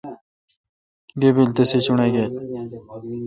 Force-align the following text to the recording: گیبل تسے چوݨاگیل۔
گیبل 1.21 1.49
تسے 1.55 1.77
چوݨاگیل۔ 1.85 2.31